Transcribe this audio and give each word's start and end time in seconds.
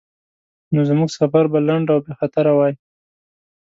نو 0.73 0.81
زموږ 0.89 1.09
سفر 1.19 1.43
به 1.51 1.59
لنډ 1.67 1.87
او 1.93 1.99
بیخطره 2.07 2.51
وای. 2.57 2.73